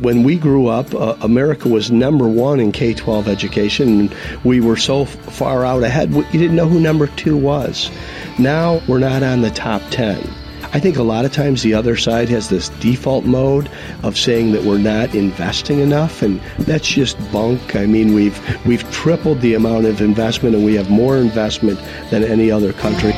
[0.00, 4.60] When we grew up, uh, America was number one in K 12 education, and we
[4.60, 7.90] were so far out ahead, you didn't know who number two was.
[8.38, 10.18] Now we're not on the top 10.
[10.70, 13.70] I think a lot of times the other side has this default mode
[14.02, 17.74] of saying that we're not investing enough, and that's just bunk.
[17.74, 21.80] I mean, we've we've tripled the amount of investment, and we have more investment
[22.10, 23.14] than any other country.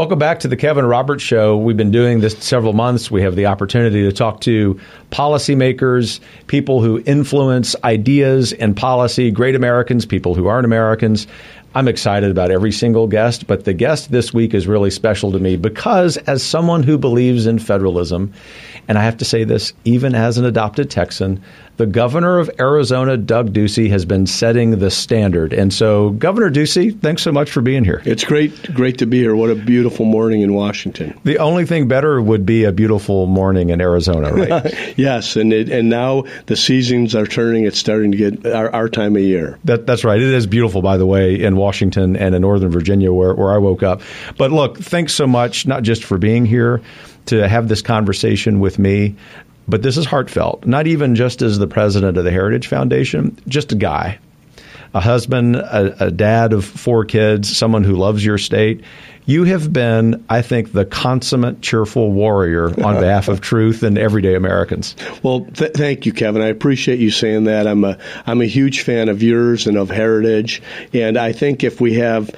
[0.00, 1.58] Welcome back to the Kevin Roberts Show.
[1.58, 3.10] We've been doing this several months.
[3.10, 9.54] We have the opportunity to talk to policymakers, people who influence ideas and policy, great
[9.54, 11.26] Americans, people who aren't Americans.
[11.74, 15.38] I'm excited about every single guest, but the guest this week is really special to
[15.38, 18.32] me because, as someone who believes in federalism,
[18.90, 21.40] and I have to say this even as an adopted Texan,
[21.76, 25.52] the governor of Arizona, Doug Ducey, has been setting the standard.
[25.52, 28.02] And so, Governor Ducey, thanks so much for being here.
[28.04, 29.36] It's great, great to be here.
[29.36, 31.18] What a beautiful morning in Washington.
[31.22, 34.94] The only thing better would be a beautiful morning in Arizona, right?
[34.98, 37.66] yes, and it, and now the seasons are turning.
[37.66, 39.60] It's starting to get our, our time of year.
[39.64, 40.20] That, that's right.
[40.20, 43.58] It is beautiful, by the way, in Washington and in Northern Virginia, where, where I
[43.58, 44.02] woke up.
[44.36, 46.82] But look, thanks so much, not just for being here
[47.30, 49.14] to have this conversation with me,
[49.68, 53.70] but this is heartfelt, not even just as the president of the Heritage Foundation, just
[53.70, 54.18] a guy,
[54.94, 58.82] a husband, a, a, dad of four kids, someone who loves your state.
[59.26, 64.34] You have been, I think, the consummate cheerful warrior on behalf of truth and everyday
[64.34, 64.96] Americans.
[65.22, 66.42] Well, th- thank you, Kevin.
[66.42, 67.68] I appreciate you saying that.
[67.68, 71.80] I'm a I'm a huge fan of yours and of Heritage, and I think if
[71.80, 72.34] we have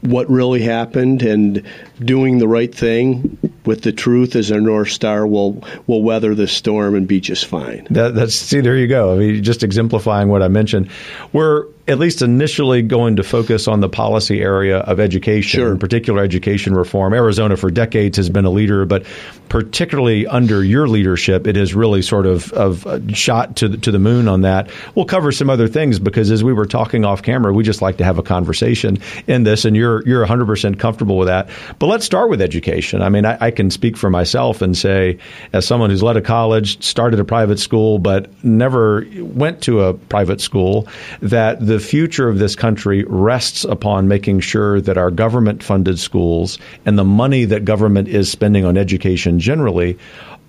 [0.00, 1.62] what really happened and
[1.98, 6.46] doing the right thing with the truth as our north star we'll will weather the
[6.46, 7.86] storm and be just fine.
[7.90, 9.14] That, that's see, there you go.
[9.14, 10.90] I mean, just exemplifying what I mentioned.
[11.32, 15.72] We're at least initially going to focus on the policy area of education, sure.
[15.72, 17.14] in particular education reform.
[17.14, 19.04] Arizona for decades has been a leader, but
[19.48, 23.98] particularly under your leadership, it has really sort of, of shot to the, to the
[24.00, 24.70] moon on that.
[24.94, 27.98] We'll cover some other things because as we were talking off camera, we just like
[27.98, 28.98] to have a conversation
[29.28, 31.48] in this, and you're you're 100% comfortable with that.
[31.78, 33.02] But let's start with education.
[33.02, 35.18] I mean, I, I can speak for myself and say,
[35.52, 39.94] as someone who's led a college, started a private school, but never went to a
[39.94, 40.88] private school,
[41.22, 46.58] that the future of this country rests upon making sure that our government funded schools
[46.84, 49.98] and the money that government is spending on education generally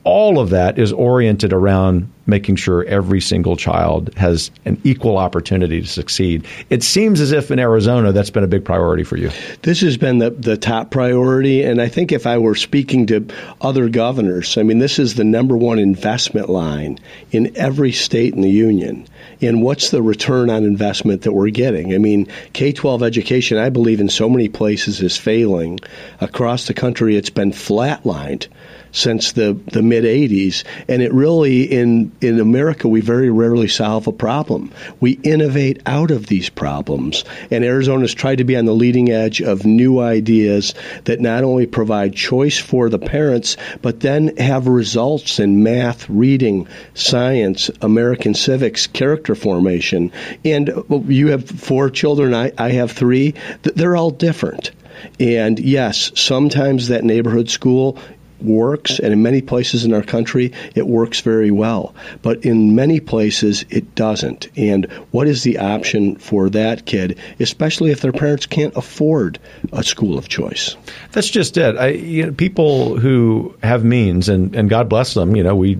[0.04, 5.82] all of that is oriented around making sure every single child has an equal opportunity
[5.82, 6.46] to succeed.
[6.70, 9.32] It seems as if in Arizona that's been a big priority for you.
[9.64, 11.64] This has been the, the top priority.
[11.64, 13.26] And I think if I were speaking to
[13.62, 17.00] other governors, I mean, this is the number one investment line
[17.32, 19.08] in every state in the union.
[19.42, 21.94] And what's the return on investment that we're getting?
[21.94, 25.80] I mean, K 12 education, I believe, in so many places is failing.
[26.22, 28.48] Across the country, it's been flatlined
[28.92, 30.64] since the, the mid 80s.
[30.88, 34.72] And it really, in, in America, we very rarely solve a problem.
[35.00, 37.24] We innovate out of these problems.
[37.52, 40.74] And Arizona's tried to be on the leading edge of new ideas
[41.06, 46.68] that not only provide choice for the parents, but then have results in math, reading,
[46.94, 50.12] science, American civics, character formation.
[50.44, 50.72] And
[51.08, 53.36] you have four children, I, I have three.
[53.62, 54.72] They're all different.
[55.20, 58.00] And yes, sometimes that neighborhood school
[58.42, 61.94] works, and in many places in our country, it works very well.
[62.22, 64.48] But in many places, it doesn't.
[64.58, 69.40] And what is the option for that kid, especially if their parents can't afford
[69.74, 70.76] a school of choice?
[71.12, 71.78] That's just it.
[71.78, 75.78] I, you know, people who have means, and, and God bless them, you know, we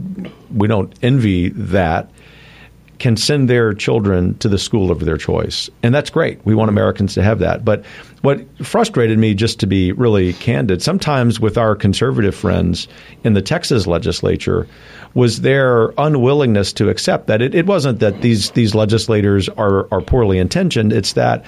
[0.54, 2.10] we don't envy that
[3.00, 5.70] can send their children to the school of their choice.
[5.84, 6.44] And that's great.
[6.46, 7.64] We want Americans to have that.
[7.64, 7.86] But
[8.22, 12.88] what frustrated me, just to be really candid, sometimes with our conservative friends
[13.24, 14.68] in the Texas legislature,
[15.18, 20.00] was their unwillingness to accept that it, it wasn't that these these legislators are, are
[20.00, 20.94] poorly intentioned.
[20.94, 21.44] It's that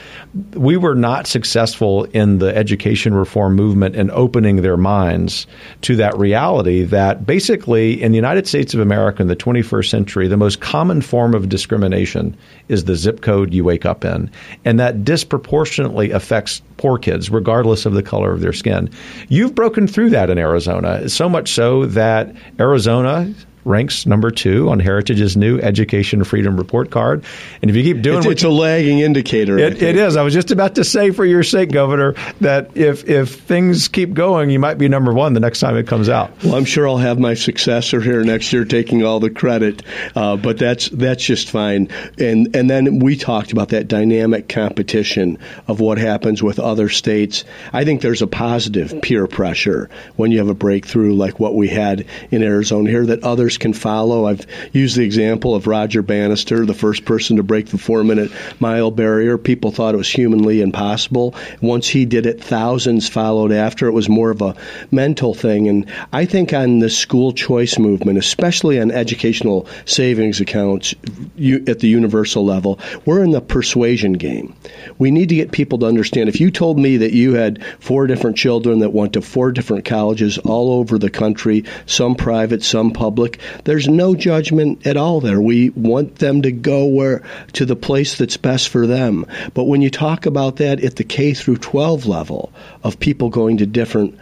[0.55, 5.45] we were not successful in the education reform movement in opening their minds
[5.81, 10.27] to that reality that basically in the United States of America in the 21st century,
[10.27, 12.35] the most common form of discrimination
[12.69, 14.31] is the zip code you wake up in.
[14.65, 18.89] And that disproportionately affects poor kids, regardless of the color of their skin.
[19.27, 23.31] You've broken through that in Arizona, so much so that Arizona
[23.65, 27.23] ranks number two on Heritage's new Education Freedom Report Card.
[27.61, 29.57] And if you keep doing it's, it's a lagging indicator.
[29.57, 30.15] It, it is.
[30.15, 34.13] I was just about to say, for your sake, Governor, that if if things keep
[34.13, 36.31] going, you might be number one the next time it comes out.
[36.43, 39.83] Well, I'm sure I'll have my successor here next year taking all the credit,
[40.15, 41.89] uh, but that's that's just fine.
[42.17, 47.43] And and then we talked about that dynamic competition of what happens with other states.
[47.73, 51.67] I think there's a positive peer pressure when you have a breakthrough like what we
[51.67, 54.27] had in Arizona here that others can follow.
[54.27, 58.31] I've used the example of Roger Bannister, the first person to break the four minute
[58.59, 59.39] mile barrier.
[59.39, 61.33] People thought it was humanly impossible.
[61.61, 63.87] Once he did it, thousands followed after.
[63.87, 64.55] It was more of a
[64.91, 65.67] mental thing.
[65.67, 71.87] And I think on the school choice movement, especially on educational savings accounts at the
[71.87, 74.55] universal level, we're in the persuasion game.
[74.99, 78.05] We need to get people to understand if you told me that you had four
[78.05, 82.91] different children that went to four different colleges all over the country, some private, some
[82.91, 85.41] public, there's no judgment at all there.
[85.41, 89.25] We want them to go where to the place that's best for them.
[89.53, 92.51] But when you talk about that at the K through 12 level
[92.83, 94.17] of people going to different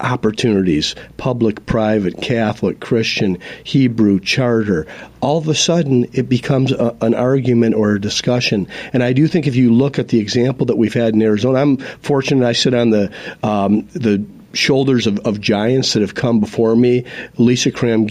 [0.00, 4.86] opportunities public, private, Catholic, Christian, Hebrew, charter
[5.20, 8.68] all of a sudden it becomes a, an argument or a discussion.
[8.92, 11.58] And I do think if you look at the example that we've had in Arizona,
[11.58, 13.12] I'm fortunate I sit on the
[13.42, 14.24] um, the
[14.58, 17.04] shoulders of, of giants that have come before me.
[17.36, 18.08] Lisa Graham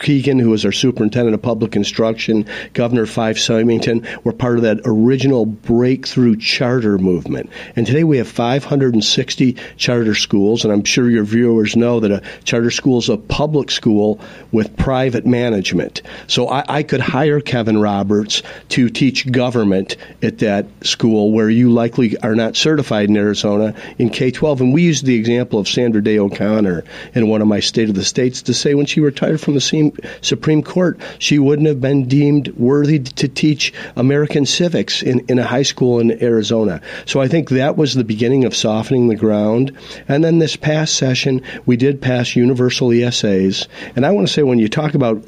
[0.00, 4.80] Keegan, who was our superintendent of public instruction, Governor Fife Symington, were part of that
[4.84, 7.50] original breakthrough charter movement.
[7.76, 12.22] And today we have 560 charter schools, and I'm sure your viewers know that a
[12.44, 16.02] charter school is a public school with private management.
[16.26, 21.70] So I, I could hire Kevin Roberts to teach government at that school where you
[21.70, 24.60] likely are not certified in Arizona in K 12.
[24.60, 26.84] And we use the example of Sandra Day O'Connor
[27.14, 29.92] in one of my State of the States to say when she retired from the
[30.22, 35.44] Supreme Court, she wouldn't have been deemed worthy to teach American civics in, in a
[35.44, 36.80] high school in Arizona.
[37.04, 39.76] So I think that was the beginning of softening the ground.
[40.08, 43.66] And then this past session, we did pass universal ESAs.
[43.96, 45.22] And I want to say when you talk about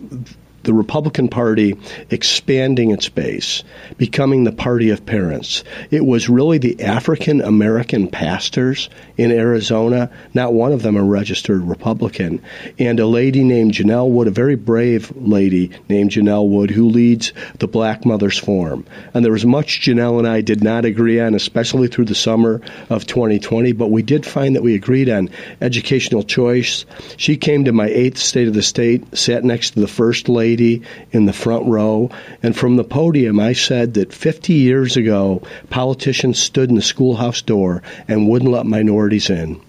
[0.69, 1.75] the Republican Party
[2.11, 3.65] expanding its base,
[3.97, 5.65] becoming the party of parents.
[5.91, 10.11] It was really the African American pastors in Arizona.
[10.35, 12.43] Not one of them a registered Republican.
[12.79, 17.32] And a lady named Janelle Wood, a very brave lady named Janelle Wood, who leads
[17.61, 18.85] the Black Mothers Forum.
[19.14, 22.61] And there was much Janelle and I did not agree on, especially through the summer
[22.91, 25.31] of 2020, but we did find that we agreed on
[25.62, 26.85] educational choice.
[27.17, 30.58] She came to my eighth state of the state, sat next to the first lady
[30.59, 30.83] lady
[31.13, 32.11] in the front row.
[32.43, 35.41] And from the podium, I said that 50 years ago,
[35.71, 39.61] politicians stood in the schoolhouse door and wouldn't let minorities in.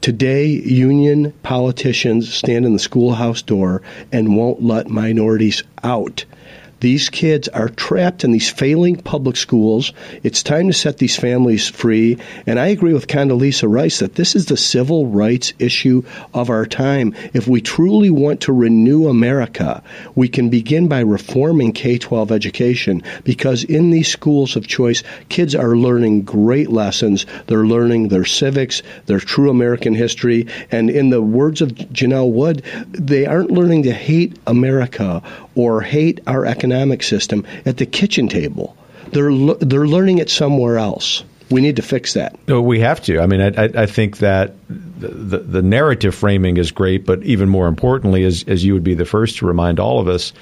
[0.00, 3.82] Today, union politicians stand in the schoolhouse door
[4.12, 6.24] and won't let minorities out.
[6.84, 9.94] These kids are trapped in these failing public schools.
[10.22, 12.18] It's time to set these families free.
[12.46, 16.02] And I agree with Condoleezza Rice that this is the civil rights issue
[16.34, 17.14] of our time.
[17.32, 19.82] If we truly want to renew America,
[20.14, 25.54] we can begin by reforming K 12 education because in these schools of choice, kids
[25.54, 27.24] are learning great lessons.
[27.46, 30.48] They're learning their civics, their true American history.
[30.70, 35.22] And in the words of Janelle Wood, they aren't learning to hate America
[35.54, 38.76] or hate our economic system at the kitchen table.
[39.12, 41.24] They're they're learning it somewhere else.
[41.50, 42.36] We need to fix that.
[42.48, 43.20] No, we have to.
[43.20, 47.48] I mean, I, I think that the, the, the narrative framing is great, but even
[47.50, 50.32] more importantly, as, as you would be the first to remind all of us,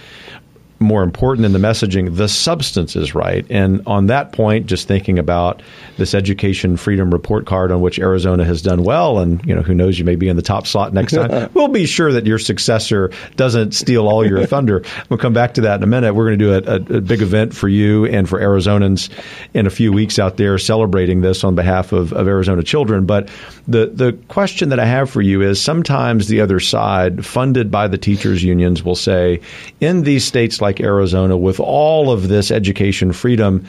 [0.82, 3.46] more important than the messaging, the substance is right.
[3.50, 5.62] And on that point, just thinking about
[5.96, 9.74] this education freedom report card on which Arizona has done well, and you know who
[9.74, 11.50] knows, you may be in the top slot next time.
[11.54, 14.84] we'll be sure that your successor doesn't steal all your thunder.
[15.08, 16.14] We'll come back to that in a minute.
[16.14, 19.10] We're going to do a, a, a big event for you and for Arizonans
[19.54, 23.06] in a few weeks out there celebrating this on behalf of, of Arizona children.
[23.06, 23.28] But
[23.68, 27.88] the the question that I have for you is sometimes the other side, funded by
[27.88, 29.40] the teachers unions, will say
[29.80, 33.66] in these states like like Arizona, with all of this education freedom,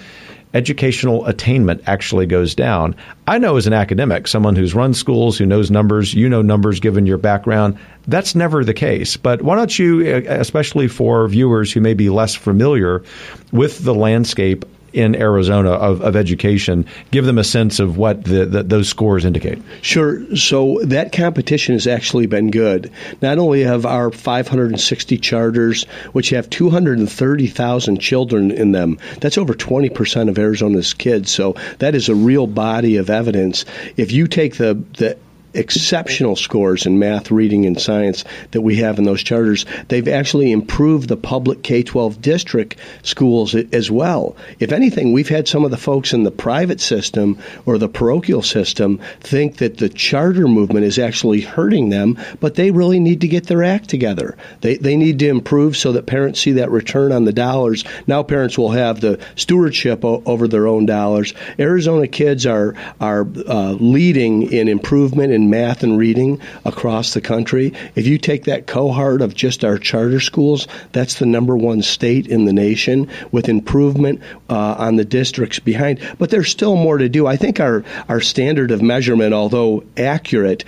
[0.54, 2.96] educational attainment actually goes down.
[3.28, 6.80] I know as an academic, someone who's run schools, who knows numbers, you know numbers
[6.80, 9.18] given your background, that's never the case.
[9.18, 13.04] But why don't you, especially for viewers who may be less familiar
[13.52, 18.46] with the landscape in Arizona of, of education, give them a sense of what the,
[18.46, 19.62] the, those scores indicate.
[19.82, 20.24] Sure.
[20.36, 22.92] So that competition has actually been good.
[23.22, 25.84] Not only have our 560 charters,
[26.14, 31.32] which have 230,000 children in them, that's over 20% of Arizona's kids.
[31.32, 33.66] So that is a real body of evidence.
[33.98, 35.18] If you take the, the
[35.54, 40.52] exceptional scores in math, reading, and science that we have in those charters, they've actually
[40.52, 44.36] improved the public K 12 district schools as well.
[44.60, 48.42] If anything, we've had some of the folks in the private system or the parochial
[48.42, 53.28] system think that the charter movement is actually hurting them, but they really need to
[53.28, 54.38] get their act together.
[54.62, 57.84] They, they need to improve so that parents see that return on the dollars.
[58.08, 61.34] Now parents will have the stewardship o- over their own dollars.
[61.60, 67.74] Arizona kids are, are uh, leading in improvement in math and reading across the country.
[67.96, 72.28] If you take that cohort of just our charter schools, that's the number one state
[72.28, 76.00] in the nation with improvement uh, on the districts behind.
[76.18, 77.28] But there's still more to do.
[77.28, 80.64] I think our, our standard of measurement, although accurate,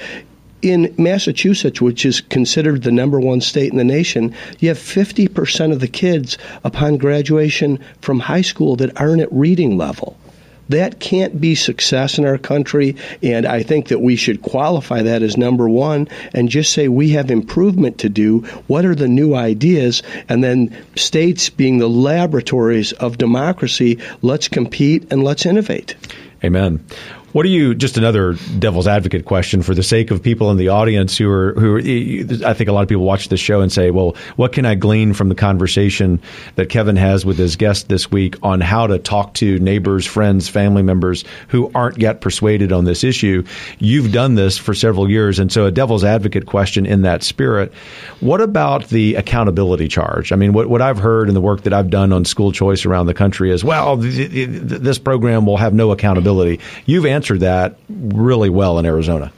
[0.61, 5.71] in Massachusetts, which is considered the number one state in the nation, you have 50%
[5.71, 10.17] of the kids upon graduation from high school that aren't at reading level.
[10.69, 15.21] That can't be success in our country, and I think that we should qualify that
[15.21, 18.39] as number one and just say we have improvement to do.
[18.67, 20.01] What are the new ideas?
[20.27, 25.95] And then states being the laboratories of democracy, let's compete and let's innovate.
[26.43, 26.83] Amen.
[27.35, 27.75] What do you?
[27.75, 31.53] Just another devil's advocate question for the sake of people in the audience who are
[31.55, 31.79] who are,
[32.49, 34.75] I think a lot of people watch this show and say, "Well, what can I
[34.75, 36.21] glean from the conversation
[36.55, 40.47] that Kevin has with his guest this week on how to talk to neighbors, friends,
[40.47, 43.43] family members who aren't yet persuaded on this issue?"
[43.79, 47.73] You've done this for several years, and so a devil's advocate question in that spirit:
[48.21, 50.31] What about the accountability charge?
[50.31, 52.85] I mean, what what I've heard in the work that I've done on school choice
[52.85, 56.61] around the country is, well, th- th- this program will have no accountability.
[56.85, 59.31] You've answered that really well in Arizona.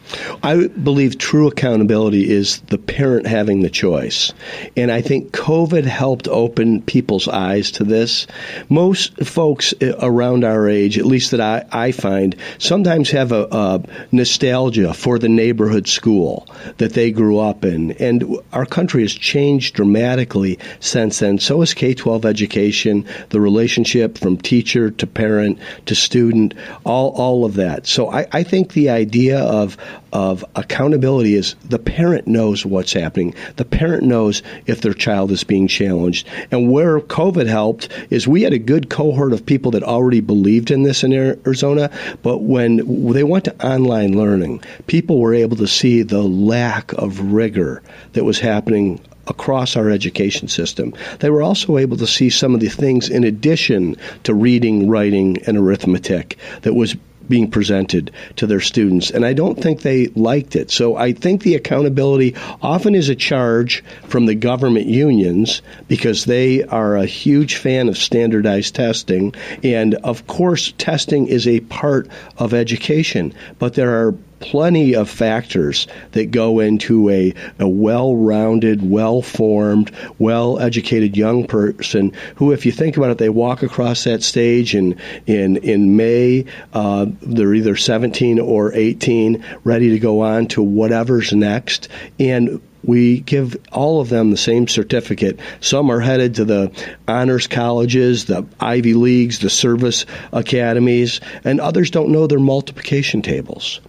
[0.43, 4.33] I believe true accountability is the parent having the choice.
[4.75, 8.27] And I think COVID helped open people's eyes to this.
[8.69, 13.83] Most folks around our age, at least that I, I find, sometimes have a, a
[14.11, 17.91] nostalgia for the neighborhood school that they grew up in.
[17.93, 21.39] And our country has changed dramatically since then.
[21.39, 26.53] So has K 12 education, the relationship from teacher to parent to student,
[26.85, 27.76] all, all of that.
[27.85, 29.77] So I, I think the idea of
[30.13, 33.35] of accountability is the parent knows what's happening.
[33.57, 36.27] The parent knows if their child is being challenged.
[36.49, 40.71] And where COVID helped is we had a good cohort of people that already believed
[40.71, 41.91] in this in Arizona,
[42.23, 42.77] but when
[43.13, 48.23] they went to online learning, people were able to see the lack of rigor that
[48.23, 50.93] was happening across our education system.
[51.19, 55.37] They were also able to see some of the things in addition to reading, writing,
[55.45, 56.95] and arithmetic that was
[57.29, 59.09] being presented to their students.
[59.09, 60.71] And I don't think they liked it.
[60.71, 66.63] So I think the accountability often is a charge from the government unions because they
[66.63, 69.33] are a huge fan of standardized testing.
[69.63, 72.07] And of course, testing is a part
[72.37, 78.89] of education, but there are plenty of factors that go into a, a well rounded,
[78.89, 84.03] well formed, well educated young person who, if you think about it, they walk across
[84.03, 86.45] that stage in, in, in May.
[86.73, 91.87] Uh, they're either 17 or 18, ready to go on to whatever's next.
[92.19, 95.39] And we give all of them the same certificate.
[95.59, 96.71] Some are headed to the
[97.07, 103.81] honors colleges, the Ivy Leagues, the service academies, and others don't know their multiplication tables.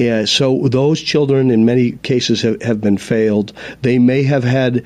[0.00, 3.52] Uh, so those children, in many cases, have, have been failed.
[3.82, 4.84] They may have had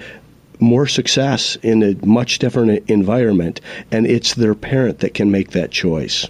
[0.58, 5.70] more success in a much different environment, and it's their parent that can make that
[5.70, 6.26] choice.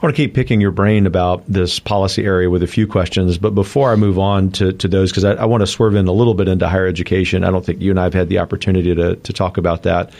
[0.00, 3.36] I want to keep picking your brain about this policy area with a few questions,
[3.36, 6.08] but before I move on to, to those, because I, I, want to swerve in
[6.08, 7.44] a little bit into higher education.
[7.44, 10.14] I don't think you and I have had the opportunity to, to talk about that,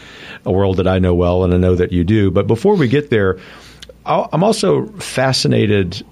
[0.45, 2.31] a world that I know well, and I know that you do.
[2.31, 3.39] But before we get there,
[4.05, 6.05] I'm also fascinated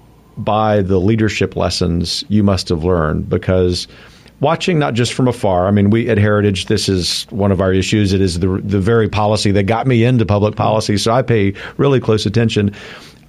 [0.43, 3.87] by the leadership lessons you must have learned because
[4.39, 5.67] watching not just from afar.
[5.67, 8.13] I mean, we at Heritage, this is one of our issues.
[8.13, 11.53] It is the the very policy that got me into public policy, so I pay
[11.77, 12.73] really close attention.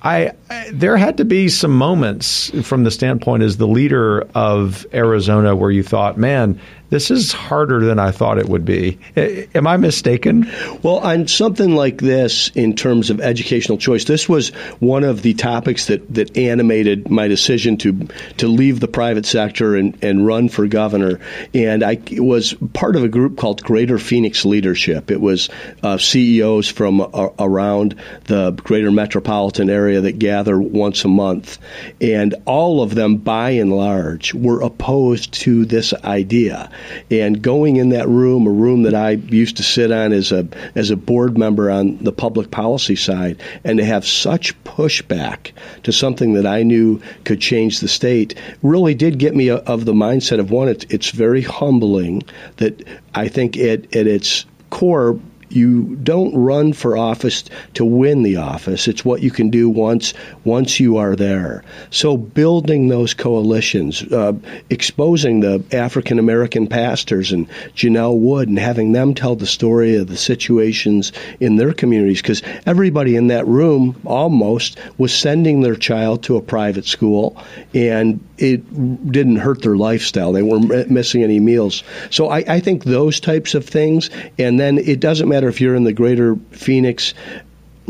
[0.03, 4.87] I, I, there had to be some moments from the standpoint as the leader of
[4.95, 6.59] Arizona where you thought, man,
[6.91, 8.99] this is harder than I thought it would be.
[9.17, 10.51] Am I mistaken?
[10.83, 14.49] Well, on something like this, in terms of educational choice, this was
[14.81, 19.77] one of the topics that, that animated my decision to to leave the private sector
[19.77, 21.21] and, and run for governor.
[21.55, 25.11] And I was part of a group called Greater Phoenix Leadership.
[25.11, 25.49] It was
[25.83, 27.95] uh, CEOs from uh, around
[28.25, 31.59] the greater metropolitan area that gather once a month.
[32.01, 36.71] And all of them, by and large, were opposed to this idea
[37.11, 40.47] And going in that room, a room that I used to sit on as a
[40.75, 45.93] as a board member on the public policy side, and to have such pushback to
[45.93, 50.41] something that I knew could change the state really did get me of the mindset
[50.41, 50.69] of one.
[50.69, 52.23] It's, it's very humbling
[52.57, 55.19] that I think it, at its core
[55.51, 58.89] you don't run for office to win the office.
[58.89, 60.15] It's what you can do once
[60.45, 61.65] once you are there.
[61.91, 64.35] So building those coalitions, uh,
[64.69, 70.09] exposing the African American pastors and Janelle Wood, and having them tell the story of
[70.09, 76.23] the situations in their communities, because everybody in that room almost was sending their child
[76.25, 77.37] to a private school,
[77.75, 78.63] and it
[79.11, 80.33] didn't hurt their lifestyle.
[80.33, 81.83] They weren't missing any meals.
[82.11, 85.75] So I, I think those types of things, and then it doesn't matter if you're
[85.75, 87.15] in the greater Phoenix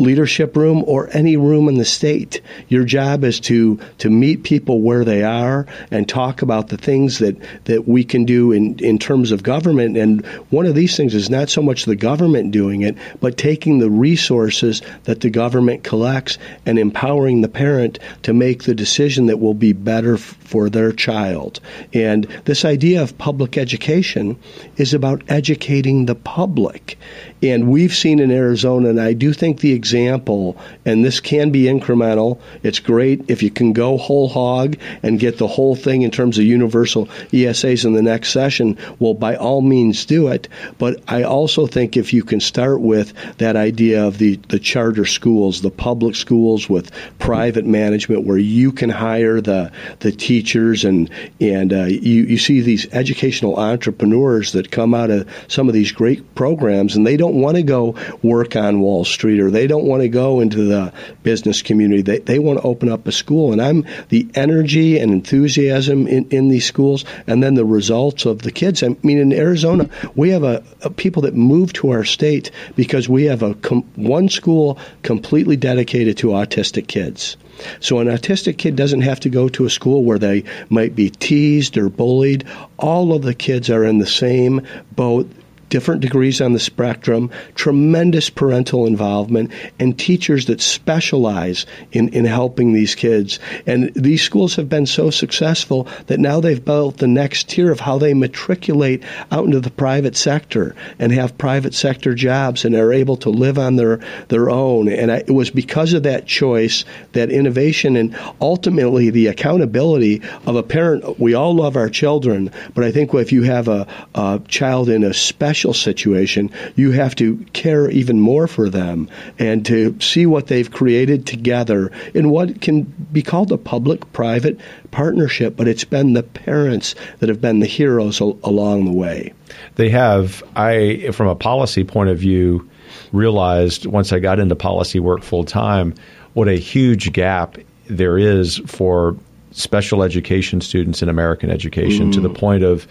[0.01, 2.41] leadership room or any room in the state.
[2.69, 7.19] Your job is to to meet people where they are and talk about the things
[7.19, 9.97] that, that we can do in, in terms of government.
[9.97, 13.79] And one of these things is not so much the government doing it, but taking
[13.79, 19.41] the resources that the government collects and empowering the parent to make the decision that
[19.41, 21.61] will be better f- for their child.
[21.93, 24.39] And this idea of public education
[24.77, 26.99] is about educating the public.
[27.43, 31.65] And we've seen in Arizona, and I do think the example, and this can be
[31.65, 32.39] incremental.
[32.63, 36.39] It's great if you can go whole hog and get the whole thing in terms
[36.39, 38.79] of universal ESAs in the next session.
[39.01, 40.47] Well, by all means, do it.
[40.79, 45.07] But I also think if you can start with that idea of the, the charter
[45.07, 51.11] schools, the public schools with private management, where you can hire the the teachers and
[51.41, 55.91] and uh, you you see these educational entrepreneurs that come out of some of these
[55.91, 59.80] great programs, and they don't want to go work on Wall Street or they don't
[59.85, 62.03] want to go into the business community.
[62.03, 63.53] They, they want to open up a school.
[63.53, 68.43] And I'm the energy and enthusiasm in, in these schools and then the results of
[68.43, 68.83] the kids.
[68.83, 73.09] I mean, in Arizona, we have a, a people that move to our state because
[73.09, 77.37] we have a com- one school completely dedicated to autistic kids.
[77.81, 81.11] So an autistic kid doesn't have to go to a school where they might be
[81.11, 82.45] teased or bullied.
[82.79, 85.31] All of the kids are in the same boat
[85.71, 92.73] different degrees on the spectrum, tremendous parental involvement, and teachers that specialize in, in helping
[92.73, 93.39] these kids.
[93.67, 97.81] And these schools have been so successful that now they've built the next tier of
[97.81, 102.93] how they matriculate out into the private sector and have private sector jobs and are
[102.93, 104.89] able to live on their, their own.
[104.89, 110.57] And I, it was because of that choice, that innovation, and ultimately the accountability of
[110.57, 111.21] a parent.
[111.21, 115.05] We all love our children, but I think if you have a, a child in
[115.05, 120.47] a special situation, you have to care even more for them and to see what
[120.47, 124.59] they've created together in what can be called a public private
[124.91, 129.33] partnership, but it's been the parents that have been the heroes al- along the way.
[129.77, 130.43] They have.
[130.57, 132.69] I, from a policy point of view,
[133.13, 135.95] realized once I got into policy work full time
[136.35, 139.17] what a huge gap there is for
[139.53, 142.15] special education students in American education mm.
[142.15, 142.87] to the point of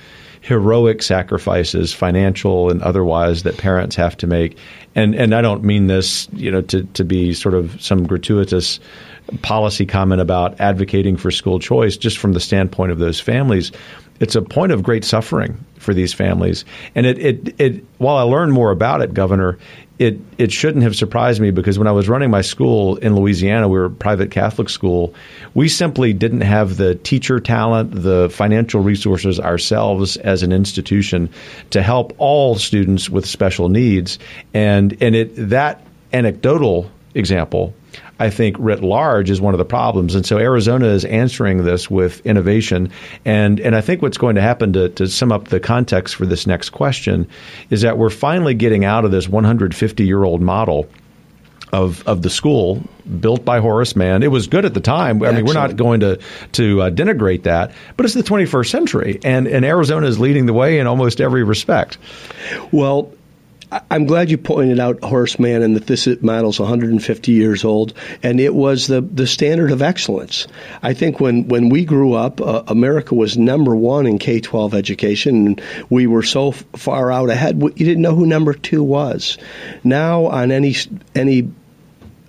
[0.50, 4.58] heroic sacrifices, financial and otherwise, that parents have to make.
[4.96, 8.80] And and I don't mean this, you know, to to be sort of some gratuitous
[9.44, 13.72] policy comment about advocating for school choice, just from the standpoint of those families.
[14.20, 16.66] It's a point of great suffering for these families.
[16.94, 19.58] And it, it, it while I learned more about it, Governor,
[20.00, 23.68] it it shouldn't have surprised me because when I was running my school in Louisiana,
[23.68, 25.14] we were a private Catholic school.
[25.54, 31.30] We simply didn't have the teacher talent, the financial resources ourselves as an institution
[31.72, 34.20] to help all students with special needs.
[34.54, 37.74] And and it that anecdotal example
[38.20, 40.14] I think writ large is one of the problems.
[40.14, 42.92] And so Arizona is answering this with innovation.
[43.26, 46.26] And, and I think what's going to happen to, to sum up the context for
[46.26, 47.28] this next question
[47.70, 50.88] is that we're finally getting out of this 150 year old model
[51.72, 52.82] of of the school
[53.20, 54.24] built by Horace Mann.
[54.24, 55.22] It was good at the time.
[55.22, 55.36] I Excellent.
[55.36, 56.20] mean, we're not going to
[56.54, 60.54] to uh, denigrate that, but it's the 21st century, and and Arizona is leading the
[60.54, 61.98] way in almost every respect.
[62.72, 63.12] Well,
[63.92, 67.94] I'm glad you pointed out Horace Mann and that this model is 150 years old,
[68.24, 70.48] and it was the, the standard of excellence.
[70.82, 74.74] I think when, when we grew up, uh, America was number one in K 12
[74.74, 78.84] education, and we were so f- far out ahead, you didn't know who number two
[78.84, 79.38] was.
[79.84, 80.76] Now, on any,
[81.14, 81.52] any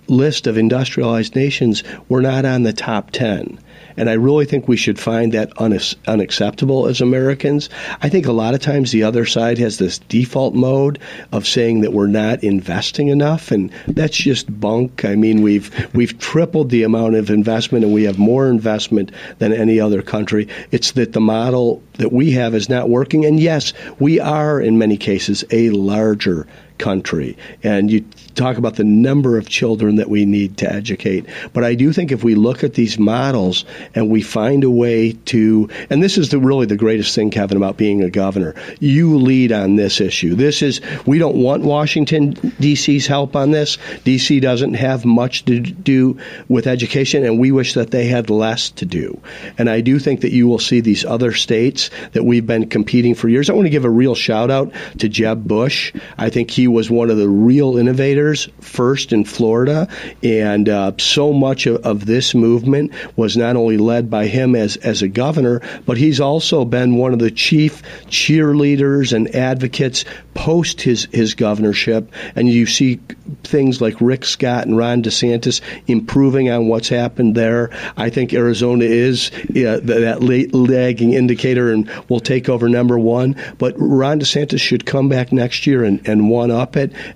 [0.07, 3.57] list of industrialized nations, we're not on the top 10.
[3.97, 7.69] And I really think we should find that unacceptable as Americans.
[8.01, 10.99] I think a lot of times the other side has this default mode
[11.31, 15.05] of saying that we're not investing enough, and that's just bunk.
[15.05, 19.53] I mean, we've we've tripled the amount of investment, and we have more investment than
[19.53, 20.47] any other country.
[20.71, 23.25] It's that the model that we have is not working.
[23.25, 26.47] And yes, we are in many cases a larger
[26.81, 27.37] country.
[27.63, 28.03] And you
[28.35, 31.25] talk about the number of children that we need to educate.
[31.53, 35.13] But I do think if we look at these models and we find a way
[35.25, 38.55] to, and this is the, really the greatest thing, Kevin, about being a governor.
[38.79, 40.35] You lead on this issue.
[40.35, 43.77] This is, we don't want Washington, D.C.'s help on this.
[44.03, 44.39] D.C.
[44.39, 46.17] doesn't have much to do
[46.47, 49.21] with education, and we wish that they had less to do.
[49.57, 53.13] And I do think that you will see these other states that we've been competing
[53.13, 53.49] for years.
[53.49, 55.93] I want to give a real shout out to Jeb Bush.
[56.17, 59.87] I think he was one of the real innovators first in Florida,
[60.23, 64.75] and uh, so much of, of, this movement was not only led by him as
[64.77, 70.81] as a governor, but he's also been one of the chief cheerleaders and advocates post
[70.81, 72.11] his his governorship.
[72.35, 72.99] And you see
[73.43, 77.69] things like Rick Scott and Ron DeSantis improving on what's happened there.
[77.97, 83.35] I think Arizona is uh, that late lagging indicator and will take over number one.
[83.57, 86.60] But Ron DeSantis should come back next year and, and one up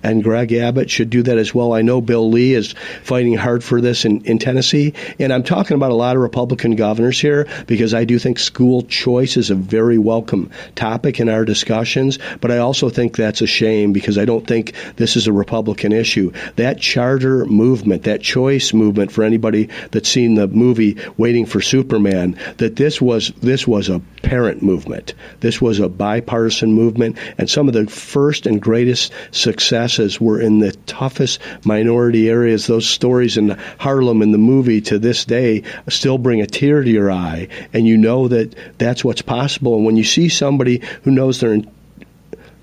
[0.02, 1.72] and Greg Abbott should do that as well.
[1.72, 5.76] I know Bill Lee is fighting hard for this in, in Tennessee, and I'm talking
[5.76, 9.54] about a lot of Republican governors here because I do think school choice is a
[9.54, 14.24] very welcome topic in our discussions, but I also think that's a shame because I
[14.24, 16.32] don't think this is a Republican issue.
[16.56, 22.38] That charter movement, that choice movement for anybody that's seen the movie Waiting for Superman,
[22.58, 25.14] that this was this was a parent movement.
[25.40, 30.60] This was a bipartisan movement, and some of the first and greatest successes were in
[30.60, 32.66] the toughest minority areas.
[32.66, 36.90] Those stories in Harlem in the movie to this day still bring a tear to
[36.90, 39.76] your eye, and you know that that's what's possible.
[39.76, 41.58] And when you see somebody who knows their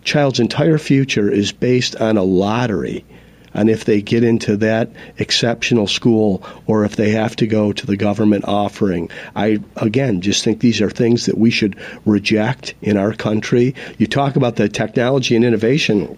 [0.04, 3.06] child's entire future is based on a lottery,
[3.54, 7.86] and if they get into that exceptional school or if they have to go to
[7.86, 9.10] the government offering.
[9.36, 13.76] I, again, just think these are things that we should reject in our country.
[13.97, 16.17] You talk about the technology and innovation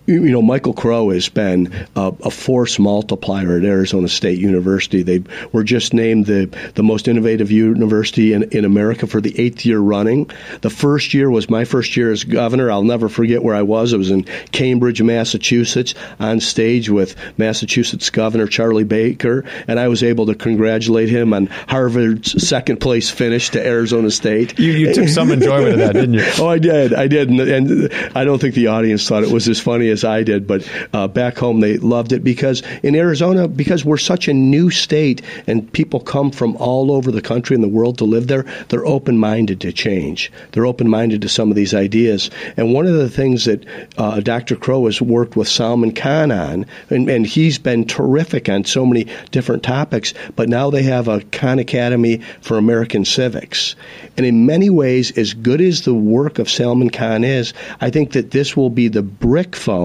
[0.07, 5.03] you know, Michael Crow has been a, a, force multiplier at Arizona State University.
[5.03, 9.63] They were just named the, the most innovative university in, in America for the eighth
[9.63, 10.29] year running.
[10.61, 12.71] The first year was my first year as governor.
[12.71, 13.93] I'll never forget where I was.
[13.93, 20.01] I was in Cambridge, Massachusetts, on stage with Massachusetts Governor Charlie Baker, and I was
[20.01, 24.57] able to congratulate him on Harvard's second place finish to Arizona State.
[24.57, 26.25] You, you took some enjoyment of that, didn't you?
[26.39, 26.93] oh, I did.
[26.95, 27.29] I did.
[27.29, 30.47] And, and I don't think the audience thought it was as funny as I did,
[30.47, 34.69] but uh, back home they loved it because in Arizona, because we're such a new
[34.69, 38.45] state and people come from all over the country and the world to live there,
[38.69, 40.31] they're open minded to change.
[40.51, 42.29] They're open minded to some of these ideas.
[42.57, 43.65] And one of the things that
[43.97, 44.55] uh, Dr.
[44.55, 49.07] Crow has worked with Salman Khan on, and, and he's been terrific on so many
[49.31, 53.75] different topics, but now they have a Khan Academy for American Civics.
[54.17, 58.11] And in many ways, as good as the work of Salman Khan is, I think
[58.13, 59.80] that this will be the brick phone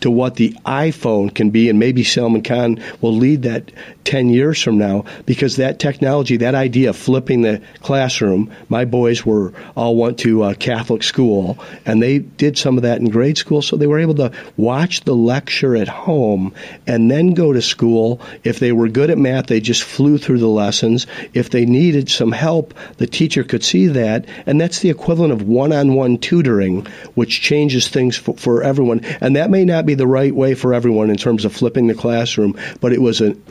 [0.00, 3.70] to what the iPhone can be, and maybe Salman Khan will lead that
[4.04, 9.26] 10 years from now because that technology, that idea of flipping the classroom, my boys
[9.26, 13.36] were all went to a Catholic school, and they did some of that in grade
[13.36, 16.54] school, so they were able to watch the lecture at home
[16.86, 18.20] and then go to school.
[18.44, 21.06] If they were good at math, they just flew through the lessons.
[21.34, 25.42] If they needed some help, the teacher could see that, and that's the equivalent of
[25.42, 29.04] one on one tutoring, which changes things for, for everyone.
[29.20, 31.94] And that may not be the right way for everyone in terms of flipping the
[31.94, 33.42] classroom, but it was an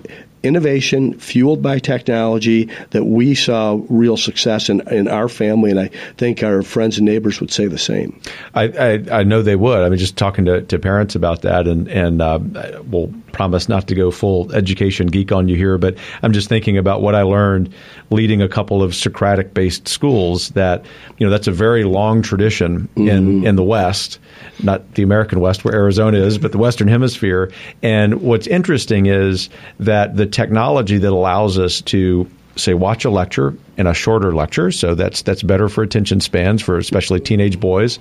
[0.45, 5.89] innovation fueled by technology that we saw real success in, in our family, and I
[6.17, 8.19] think our friends and neighbors would say the same.
[8.53, 9.81] I, I, I know they would.
[9.81, 12.39] I mean, just talking to, to parents about that, and and uh,
[12.85, 16.77] we'll promise not to go full education geek on you here, but I'm just thinking
[16.77, 17.73] about what I learned
[18.09, 20.49] leading a couple of Socratic based schools.
[20.49, 20.85] That
[21.17, 23.07] you know that's a very long tradition mm-hmm.
[23.07, 24.19] in in the West
[24.63, 27.51] not the American West where Arizona is, but the Western Hemisphere.
[27.81, 33.55] And what's interesting is that the technology that allows us to say watch a lecture
[33.77, 34.71] in a shorter lecture.
[34.71, 37.99] So that's that's better for attention spans for especially teenage boys.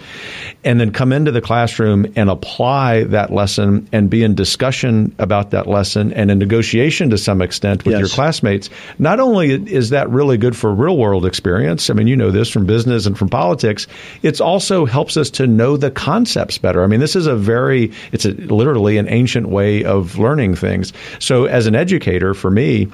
[0.62, 5.50] And then come into the classroom and apply that lesson and be in discussion about
[5.50, 8.00] that lesson and in negotiation to some extent with yes.
[8.00, 8.70] your classmates.
[8.98, 12.48] Not only is that really good for real world experience i mean you know this
[12.48, 13.86] from business and from politics
[14.22, 16.82] it also helps us to know the concepts better.
[16.82, 20.92] I mean this is a very it's a, literally an ancient way of learning things.
[21.18, 22.88] So as an educator for me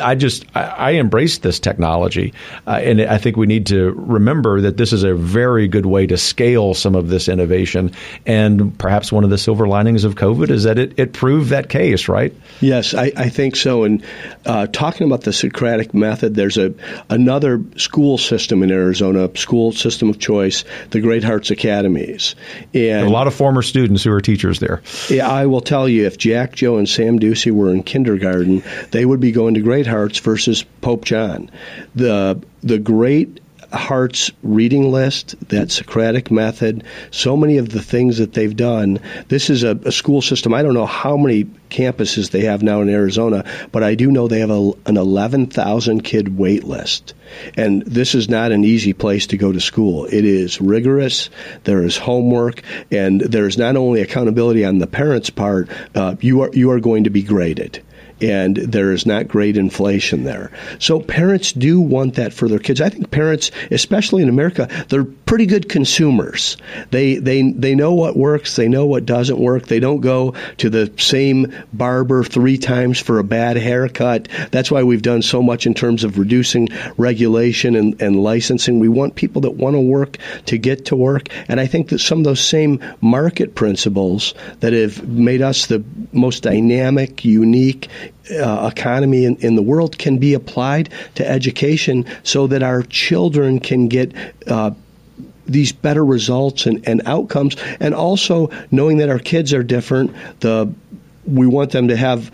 [0.00, 2.32] I just I, I embrace this technology,
[2.66, 6.06] uh, and I think we need to remember that this is a very good way
[6.06, 7.92] to scale some of this innovation.
[8.26, 11.68] And perhaps one of the silver linings of COVID is that it, it proved that
[11.68, 12.34] case, right?
[12.60, 13.84] Yes, I, I think so.
[13.84, 14.04] And
[14.46, 16.74] uh, talking about the Socratic method, there's a
[17.10, 22.34] another school system in Arizona, school system of choice, the Great Hearts Academies.
[22.74, 24.82] And a lot of former students who are teachers there.
[25.08, 29.04] Yeah, I will tell you, if Jack, Joe, and Sam Ducey were in kindergarten, they
[29.04, 31.50] would be going to Great Hearts versus Pope John.
[31.96, 33.40] The the Great
[33.72, 39.00] Hearts reading list, that Socratic method, so many of the things that they've done.
[39.26, 40.54] This is a, a, school system.
[40.54, 44.28] I don't know how many campuses they have now in Arizona, but I do know
[44.28, 47.14] they have a, an 11,000 kid wait list.
[47.56, 50.04] And this is not an easy place to go to school.
[50.04, 51.28] It is rigorous.
[51.64, 55.68] There is homework, and there is not only accountability on the parents' part.
[55.92, 57.82] Uh, you are you are going to be graded
[58.22, 60.50] and there is not great inflation there.
[60.78, 62.80] So parents do want that for their kids.
[62.80, 66.56] I think parents, especially in America, they're pretty good consumers.
[66.90, 69.66] They they they know what works, they know what doesn't work.
[69.66, 74.28] They don't go to the same barber three times for a bad haircut.
[74.50, 78.78] That's why we've done so much in terms of reducing regulation and, and licensing.
[78.78, 81.28] We want people that want to work to get to work.
[81.48, 85.82] And I think that some of those same market principles that have made us the
[86.12, 87.88] most dynamic, unique,
[88.32, 93.60] uh, economy in, in, the world can be applied to education so that our children
[93.60, 94.12] can get
[94.46, 94.70] uh,
[95.46, 100.72] these better results and, and outcomes and also knowing that our kids are different the
[101.24, 102.32] we want them to have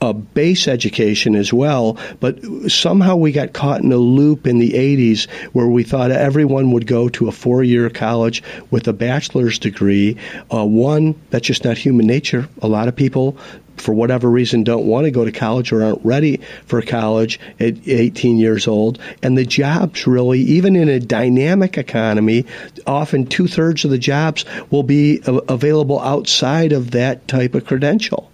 [0.00, 2.38] a base education as well, but
[2.70, 6.86] somehow we got caught in a loop in the 80s where we thought everyone would
[6.86, 10.16] go to a four year college with a bachelor's degree.
[10.52, 12.48] Uh, one, that's just not human nature.
[12.62, 13.36] A lot of people
[13.80, 17.76] for whatever reason don't want to go to college or aren't ready for college at
[17.86, 18.98] 18 years old.
[19.22, 22.46] And the jobs really, even in a dynamic economy,
[22.86, 28.30] often two thirds of the jobs will be available outside of that type of credential.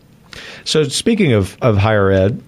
[0.64, 2.42] So, speaking of, of higher ed,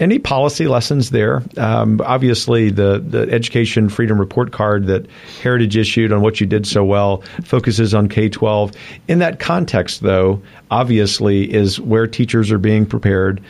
[0.00, 1.42] any policy lessons there?
[1.56, 5.06] Um, obviously, the, the Education Freedom Report card that
[5.42, 8.72] Heritage issued on what you did so well focuses on K 12.
[9.08, 13.40] In that context, though, obviously, is where teachers are being prepared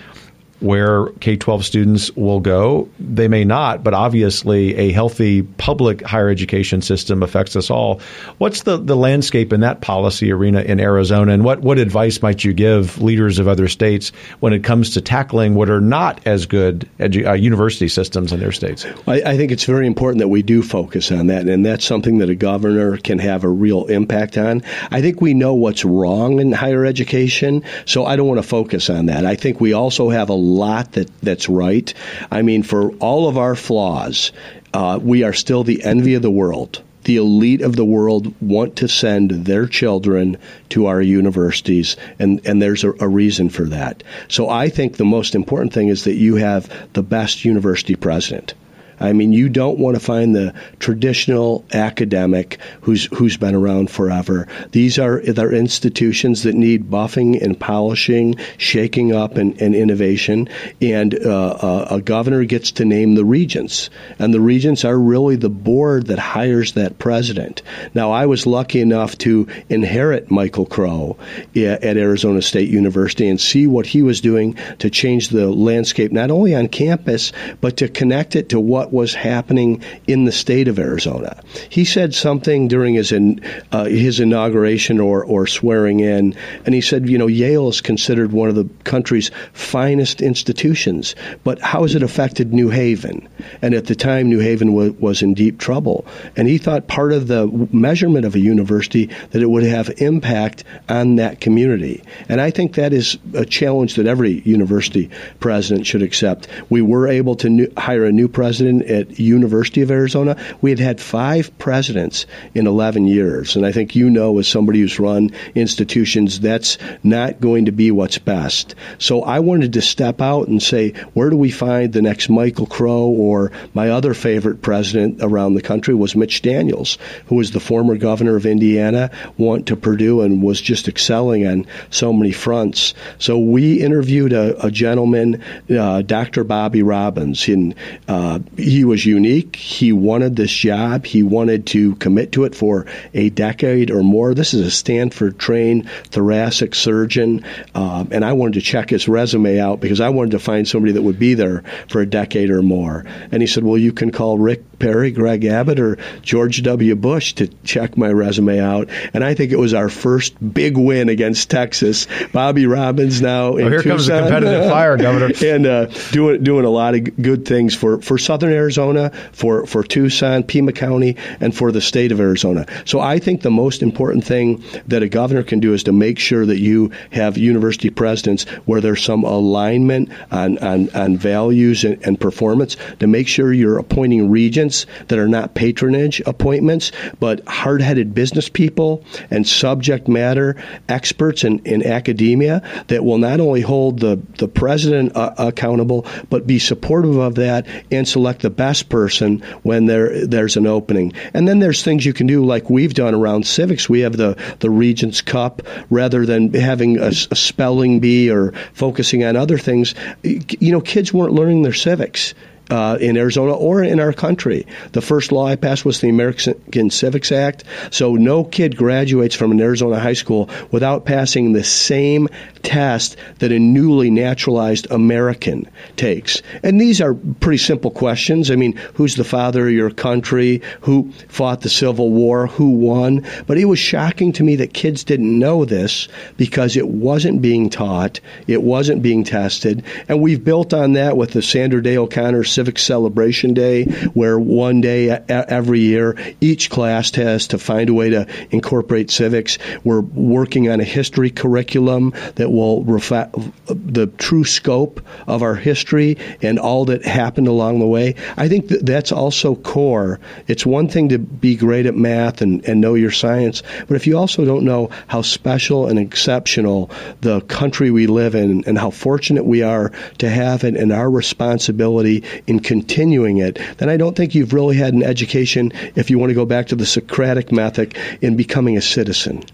[0.61, 2.89] where K 12 students will go.
[2.99, 8.01] They may not, but obviously a healthy public higher education system affects us all.
[8.39, 12.45] What's the, the landscape in that policy arena in Arizona, and what, what advice might
[12.45, 16.47] you give leaders of other states when it comes to tackling what are not as
[16.47, 18.85] good edu- uh, university systems in their states?
[19.07, 22.19] I, I think it's very important that we do focus on that, and that's something
[22.19, 24.63] that a governor can have a real impact on.
[24.91, 28.91] I think we know what's wrong in higher education, so I don't want to focus
[28.91, 29.25] on that.
[29.25, 31.93] I think we also have a lot that, that's right.
[32.31, 34.33] I mean, for all of our flaws,
[34.75, 36.83] uh, we are still the envy of the world.
[37.05, 40.37] The elite of the world want to send their children
[40.71, 44.03] to our universities, and, and there's a, a reason for that.
[44.29, 48.55] So I think the most important thing is that you have the best university president.
[49.01, 54.49] I mean, you don't want to find the traditional academic who's who's been around forever.
[54.73, 60.49] These are they're institutions that need buffing and polishing, shaking up, and, and innovation.
[60.81, 65.51] And uh, a governor gets to name the regents, and the regents are really the
[65.51, 67.63] board that hires that president.
[67.95, 71.17] Now, I was lucky enough to inherit Michael Crow
[71.57, 76.31] at Arizona State University and see what he was doing to change the landscape, not
[76.31, 80.69] only on campus but to connect it to what what was happening in the state
[80.69, 81.43] of Arizona.
[81.69, 83.41] He said something during his in,
[83.73, 88.33] uh, his inauguration or, or swearing in, and he said, you know, Yale is considered
[88.33, 93.29] one of the country's finest institutions, but how has it affected New Haven?
[93.63, 97.13] And at the time, New Haven was, was in deep trouble, and he thought part
[97.13, 102.03] of the measurement of a university that it would have impact on that community.
[102.29, 106.49] And I think that is a challenge that every university president should accept.
[106.71, 110.79] We were able to new, hire a new president at University of Arizona, we had
[110.79, 113.57] had five presidents in 11 years.
[113.57, 117.91] And I think you know, as somebody who's run institutions, that's not going to be
[117.91, 118.75] what's best.
[118.99, 122.67] So I wanted to step out and say, where do we find the next Michael
[122.67, 127.61] Crow or my other favorite president around the country was Mitch Daniels, who was the
[127.61, 132.95] former governor of Indiana, went to Purdue and was just excelling on so many fronts.
[133.19, 136.45] So we interviewed a, a gentleman, uh, Dr.
[136.45, 137.49] Bobby Robbins.
[137.49, 137.75] In,
[138.07, 139.57] uh, he was unique.
[139.57, 141.07] He wanted this job.
[141.07, 144.35] He wanted to commit to it for a decade or more.
[144.35, 149.59] This is a Stanford trained thoracic surgeon, um, and I wanted to check his resume
[149.59, 152.63] out because I wanted to find somebody that would be there for a decade or
[152.63, 153.05] more.
[153.33, 156.95] And he said, "Well, you can call Rick Perry, Greg Abbott, or George W.
[156.95, 161.09] Bush to check my resume out." And I think it was our first big win
[161.09, 162.07] against Texas.
[162.33, 166.67] Bobby Robbins now in here Tucson, comes the competitive fire, Governor, and uh, doing doing
[166.67, 171.55] a lot of good things for for Southern Arizona, for for Tucson, Pima County, and
[171.55, 172.67] for the state of Arizona.
[172.85, 176.19] So I think the most important thing that a governor can do is to make
[176.19, 181.97] sure that you have university presidents where there's some alignment on on, on values and,
[182.07, 182.77] and performance.
[183.01, 189.05] To make sure you're appointing regents that are not patronage appointments, but hard-headed business people
[189.31, 190.57] and subject matter
[190.89, 196.47] experts in, in academia that will not only hold the the president uh, accountable, but
[196.47, 201.13] be supportive of that and select the best person when there there's an opening.
[201.35, 203.89] And then there's things you can do like we've done around civics.
[203.89, 209.25] We have the the Regents Cup rather than having a, a spelling bee or focusing
[209.25, 209.95] on other things.
[210.23, 212.35] You know, kids weren't learning their civics
[212.71, 214.67] uh, in Arizona or in our country.
[214.93, 217.65] The first law I passed was the American Civics Act.
[217.91, 222.29] So no kid graduates from an Arizona high school without passing the same
[222.63, 226.43] test that a newly naturalized American takes.
[226.63, 228.51] And these are pretty simple questions.
[228.51, 230.63] I mean, who's the father of your country?
[230.83, 232.47] Who fought the Civil War?
[232.47, 233.25] Who won?
[233.47, 237.71] But it was shocking to me that kids didn't know this because it wasn't being
[237.71, 239.85] taught, it wasn't being tested.
[240.09, 244.81] And we've built on that with the Sandra Day O'Connor Civic Celebration Day, where one
[244.81, 249.59] day every year each class has to find a way to incorporate civics.
[249.85, 256.19] We're working on a history curriculum that will reflect the true scope of our history
[256.43, 258.17] and all that happened along the way.
[258.37, 260.19] I think that that's also core.
[260.49, 264.05] It's one thing to be great at math and, and know your science, but if
[264.05, 266.91] you also don't know how special and exceptional
[267.21, 271.09] the country we live in and how fortunate we are to have it and our
[271.09, 276.19] responsibility in continuing it, then I don't think you've really had an education, if you
[276.19, 279.45] want to go back to the Socratic method, in becoming a citizen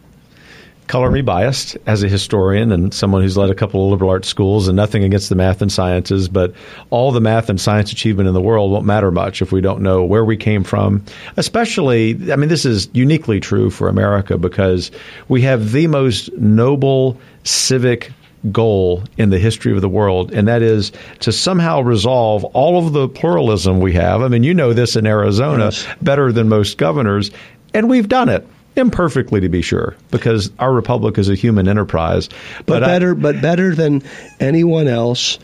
[0.87, 4.28] color me biased as a historian and someone who's led a couple of liberal arts
[4.28, 6.52] schools and nothing against the math and sciences, but
[6.90, 9.80] all the math and science achievement in the world won't matter much if we don't
[9.80, 11.02] know where we came from.
[11.37, 14.90] Especially, I mean, this is uniquely true for America because
[15.28, 18.12] we have the most noble civic
[18.50, 22.92] goal in the history of the world, and that is to somehow resolve all of
[22.92, 24.22] the pluralism we have.
[24.22, 25.87] I mean, you know this in Arizona yes.
[26.02, 27.30] better than most governors,
[27.72, 32.28] and we've done it imperfectly to be sure because our republic is a human enterprise
[32.59, 34.02] but, but better I, but better than
[34.40, 35.38] anyone else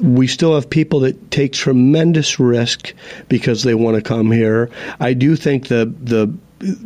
[0.00, 2.92] we still have people that take tremendous risk
[3.28, 6.34] because they want to come here i do think the the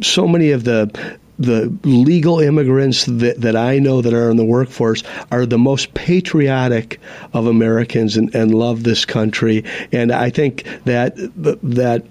[0.02, 4.44] so many of the the legal immigrants that, that I know that are in the
[4.44, 7.00] workforce are the most patriotic
[7.32, 9.64] of Americans and, and love this country.
[9.92, 11.14] And I think that
[11.62, 12.04] that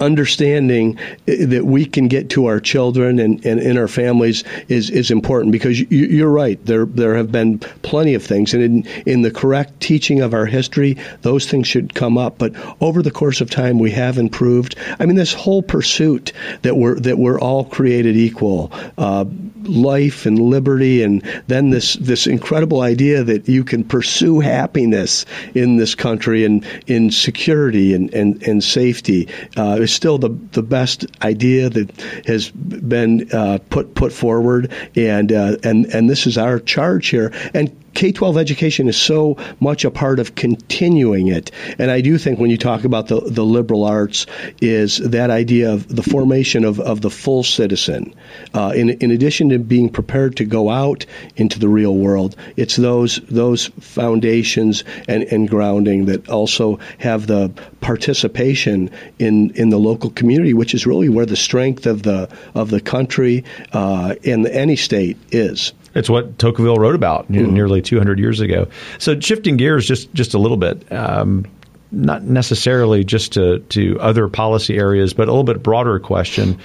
[0.00, 5.10] understanding that we can get to our children and, and in our families is, is
[5.10, 6.64] important because you, are right.
[6.64, 10.46] There there have been plenty of things, and in, in the correct teaching of our
[10.46, 12.38] history, those things should come up.
[12.38, 14.76] But over the course of time, we have improved.
[14.98, 16.32] I mean, this whole pursuit
[16.62, 18.72] that we're that we're all created equal.
[18.98, 19.24] Uh,
[19.70, 25.76] life and liberty, and then this this incredible idea that you can pursue happiness in
[25.76, 31.06] this country and in security and and, and safety uh, is still the the best
[31.22, 31.90] idea that
[32.26, 37.32] has been uh, put put forward, and uh, and and this is our charge here.
[37.54, 41.50] And K 12 education is so much a part of continuing it.
[41.78, 44.26] And I do think when you talk about the, the liberal arts,
[44.60, 48.14] is that idea of the formation of, of the full citizen.
[48.54, 51.04] Uh, in, in addition to being prepared to go out
[51.36, 57.50] into the real world, it's those, those foundations and, and grounding that also have the
[57.80, 62.70] participation in, in the local community, which is really where the strength of the, of
[62.70, 65.72] the country uh, and any state is.
[65.94, 67.52] It's what Tocqueville wrote about you know, mm.
[67.52, 68.68] nearly 200 years ago.
[68.98, 71.46] So shifting gears just just a little bit, um,
[71.90, 76.58] not necessarily just to to other policy areas, but a little bit broader question.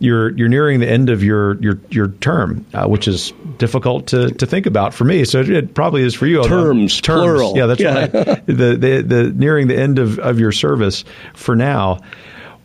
[0.00, 4.30] You're you're nearing the end of your your your term, uh, which is difficult to,
[4.30, 5.24] to think about for me.
[5.24, 6.44] So it probably is for you.
[6.44, 7.56] Terms, terms, plural.
[7.56, 7.94] Yeah, that's yeah.
[7.94, 8.12] right.
[8.46, 11.04] the, the the nearing the end of, of your service
[11.34, 12.00] for now.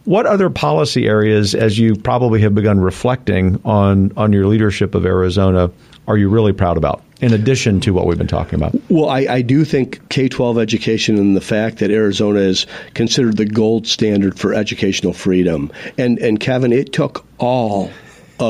[0.06, 5.06] What other policy areas, as you probably have begun reflecting on on your leadership of
[5.06, 5.72] Arizona,
[6.08, 7.02] are you really proud about?
[7.24, 8.76] in addition to what we've been talking about?
[8.90, 13.38] Well, I, I do think K 12 education and the fact that Arizona is considered
[13.38, 15.72] the gold standard for educational freedom.
[15.98, 17.90] And, and Kevin, it took all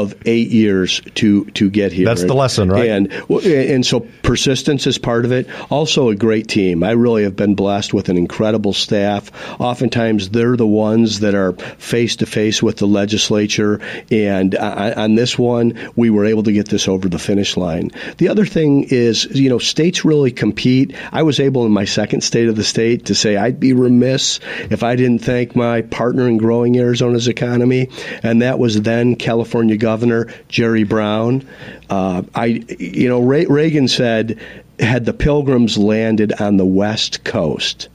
[0.02, 2.06] of eight years to to get here.
[2.06, 2.90] That's the lesson, right?
[2.90, 3.12] And
[3.46, 5.48] and so persistence is part of it.
[5.70, 6.84] Also, a great team.
[6.84, 9.32] I really have been blessed with an incredible staff.
[9.60, 13.80] Oftentimes, they're the ones that are face to face with the legislature.
[14.10, 17.92] And on this one, we were able to get this over the finish line.
[18.18, 20.96] The other thing is, you know, states really compete.
[21.12, 24.40] I was able in my second state of the state to say I'd be remiss
[24.72, 27.90] if I didn't thank my partner in growing Arizona's economy,
[28.24, 31.46] and that was then California California Governor Jerry Brown.
[31.90, 32.46] Uh, I,
[32.80, 34.40] you know, Ray, Reagan said,
[34.80, 37.90] had the Pilgrims landed on the West Coast,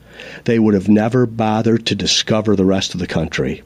[0.45, 3.63] they would have never bothered to discover the rest of the country.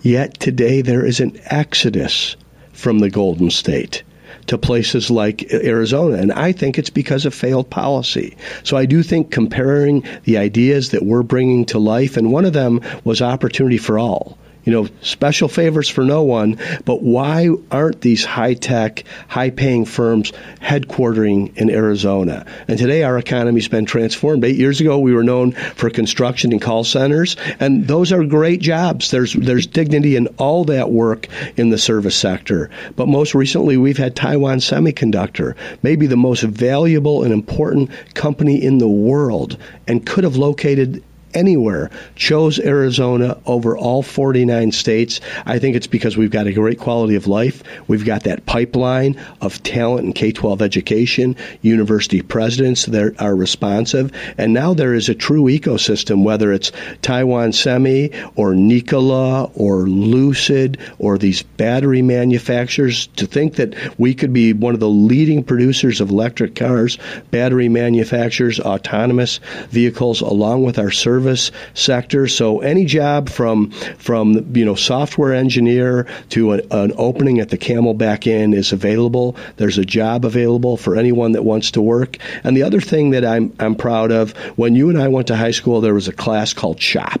[0.00, 2.36] Yet today there is an exodus
[2.72, 4.02] from the Golden State
[4.46, 6.16] to places like Arizona.
[6.16, 8.34] And I think it's because of failed policy.
[8.62, 12.54] So I do think comparing the ideas that we're bringing to life, and one of
[12.54, 18.00] them was opportunity for all you know, special favors for no one, but why aren't
[18.00, 22.44] these high tech, high paying firms headquartering in Arizona?
[22.66, 24.44] And today our economy's been transformed.
[24.44, 28.60] Eight years ago, we were known for construction and call centers, and those are great
[28.60, 29.12] jobs.
[29.12, 32.68] There's, there's dignity in all that work in the service sector.
[32.96, 35.54] But most recently, we've had Taiwan Semiconductor,
[35.84, 41.04] maybe the most valuable and important company in the world, and could have located
[41.36, 45.20] anywhere, chose Arizona over all 49 states.
[45.44, 47.62] I think it's because we've got a great quality of life.
[47.86, 54.10] We've got that pipeline of talent in K 12 education, university presidents that are responsive,
[54.38, 56.72] and now there is a true ecosystem, whether it's
[57.02, 63.08] Taiwan Semi or Nikola or Lucid or these battery manufacturers.
[63.16, 66.98] To think that we could be one of the leading producers of electric cars,
[67.30, 72.28] battery manufacturers, autonomous vehicles, along with our service service sector.
[72.28, 77.58] So any job from from you know software engineer to an, an opening at the
[77.58, 79.36] Camelback Inn is available.
[79.56, 82.18] There's a job available for anyone that wants to work.
[82.44, 85.36] And the other thing that I'm I'm proud of when you and I went to
[85.36, 87.20] high school, there was a class called shop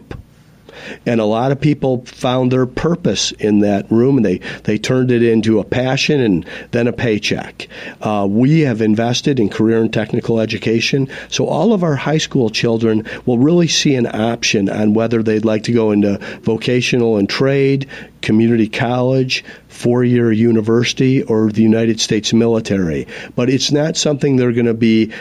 [1.04, 5.10] and a lot of people found their purpose in that room, and they they turned
[5.10, 7.68] it into a passion and then a paycheck.
[8.00, 12.50] Uh, we have invested in career and technical education, so all of our high school
[12.50, 17.28] children will really see an option on whether they'd like to go into vocational and
[17.28, 17.86] trade,
[18.22, 23.06] community college, four year university, or the United States military.
[23.34, 25.12] But it's not something they're going to be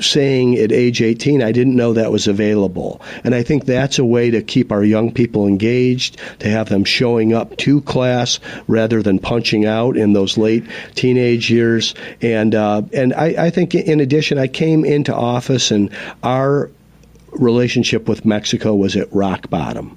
[0.00, 3.00] saying at age 18, I didn't know that was available.
[3.22, 6.84] And I think that's a way to keep our young people engaged, to have them
[6.84, 10.64] showing up to class rather than punching out in those late
[10.94, 11.94] teenage years.
[12.20, 15.90] And, uh, and I, I think in addition, I came into office and
[16.22, 16.70] our
[17.32, 19.96] relationship with Mexico was at rock bottom.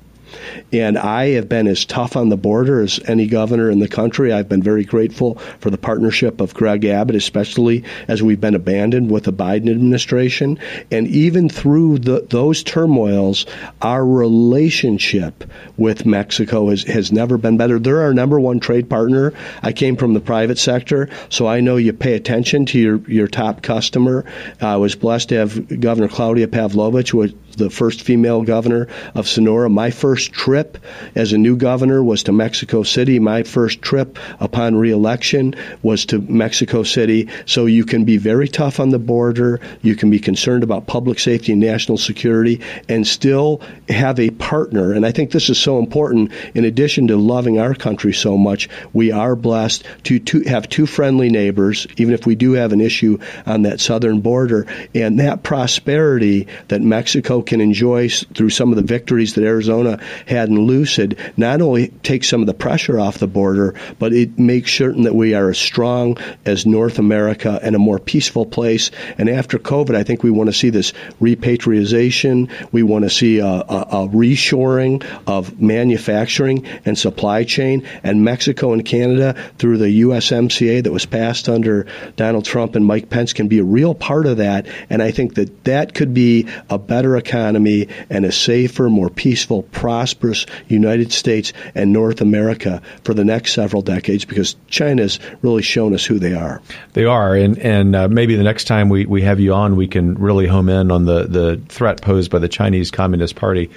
[0.73, 4.33] And I have been as tough on the border as any governor in the country.
[4.33, 9.09] I've been very grateful for the partnership of Greg Abbott, especially as we've been abandoned
[9.09, 10.59] with the Biden administration.
[10.91, 13.45] And even through the, those turmoils,
[13.81, 15.45] our relationship
[15.77, 17.79] with Mexico has, has never been better.
[17.79, 19.33] They're our number one trade partner.
[19.63, 23.27] I came from the private sector, so I know you pay attention to your, your
[23.27, 24.25] top customer.
[24.59, 27.13] I was blessed to have Governor Claudia Pavlovich,
[27.57, 29.69] the first female governor of Sonora.
[29.69, 30.77] My first trip
[31.15, 33.19] as a new governor was to Mexico City.
[33.19, 37.27] My first trip upon reelection was to Mexico City.
[37.45, 39.59] So you can be very tough on the border.
[39.81, 44.93] You can be concerned about public safety and national security and still have a partner.
[44.93, 46.31] And I think this is so important.
[46.53, 50.85] In addition to loving our country so much, we are blessed to, to have two
[50.85, 54.67] friendly neighbors, even if we do have an issue on that southern border.
[54.93, 60.49] And that prosperity that Mexico can enjoy through some of the victories that Arizona had
[60.49, 64.73] in Lucid not only takes some of the pressure off the border, but it makes
[64.73, 68.91] certain that we are as strong as North America and a more peaceful place.
[69.17, 72.49] And after COVID, I think we want to see this repatriation.
[72.71, 77.87] We want to see a, a, a reshoring of manufacturing and supply chain.
[78.03, 81.87] And Mexico and Canada, through the USMCA that was passed under
[82.17, 84.67] Donald Trump and Mike Pence, can be a real part of that.
[84.89, 89.63] And I think that that could be a better economy and a safer, more peaceful,
[89.63, 95.93] prosperous United States and North America for the next several decades because China's really shown
[95.93, 96.61] us who they are.
[96.93, 99.87] They are, and and uh, maybe the next time we, we have you on, we
[99.87, 103.69] can really home in on the, the threat posed by the Chinese Communist Party.